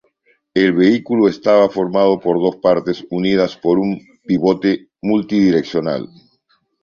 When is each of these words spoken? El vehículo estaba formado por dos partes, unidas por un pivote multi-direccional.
El 0.55 0.73
vehículo 0.73 1.27
estaba 1.27 1.69
formado 1.69 2.19
por 2.19 2.39
dos 2.39 2.55
partes, 2.55 3.05
unidas 3.11 3.55
por 3.55 3.77
un 3.77 4.01
pivote 4.25 4.89
multi-direccional. 5.03 6.09